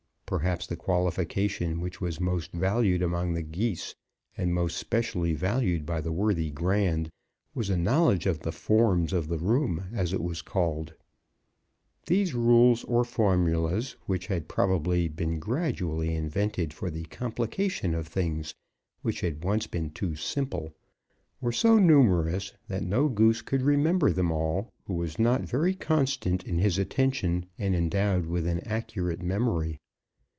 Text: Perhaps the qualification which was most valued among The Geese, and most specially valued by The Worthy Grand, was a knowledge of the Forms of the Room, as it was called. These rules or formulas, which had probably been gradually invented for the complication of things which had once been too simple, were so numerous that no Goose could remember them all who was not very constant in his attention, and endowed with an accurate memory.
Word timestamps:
Perhaps 0.25 0.67
the 0.67 0.77
qualification 0.77 1.81
which 1.81 1.99
was 1.99 2.21
most 2.21 2.53
valued 2.53 3.01
among 3.01 3.33
The 3.33 3.41
Geese, 3.41 3.95
and 4.37 4.53
most 4.53 4.77
specially 4.77 5.33
valued 5.33 5.85
by 5.85 5.99
The 5.99 6.13
Worthy 6.13 6.49
Grand, 6.49 7.09
was 7.53 7.69
a 7.69 7.75
knowledge 7.75 8.25
of 8.25 8.39
the 8.39 8.53
Forms 8.53 9.11
of 9.11 9.27
the 9.27 9.37
Room, 9.37 9.87
as 9.91 10.13
it 10.13 10.23
was 10.23 10.41
called. 10.41 10.93
These 12.05 12.33
rules 12.33 12.85
or 12.85 13.03
formulas, 13.03 13.97
which 14.05 14.27
had 14.27 14.47
probably 14.47 15.09
been 15.09 15.37
gradually 15.37 16.15
invented 16.15 16.71
for 16.73 16.89
the 16.89 17.03
complication 17.07 17.93
of 17.93 18.07
things 18.07 18.53
which 19.01 19.19
had 19.19 19.43
once 19.43 19.67
been 19.67 19.89
too 19.89 20.15
simple, 20.15 20.73
were 21.41 21.51
so 21.51 21.77
numerous 21.77 22.53
that 22.69 22.83
no 22.83 23.09
Goose 23.09 23.41
could 23.41 23.63
remember 23.63 24.13
them 24.13 24.31
all 24.31 24.71
who 24.85 24.93
was 24.93 25.19
not 25.19 25.41
very 25.41 25.73
constant 25.75 26.45
in 26.45 26.57
his 26.57 26.77
attention, 26.77 27.47
and 27.57 27.75
endowed 27.75 28.27
with 28.27 28.47
an 28.47 28.61
accurate 28.61 29.21
memory. 29.21 29.77